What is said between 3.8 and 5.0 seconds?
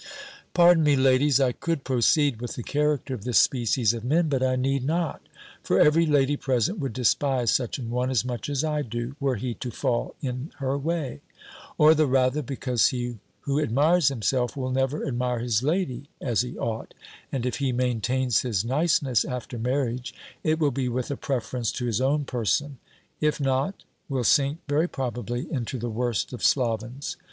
of men, but I need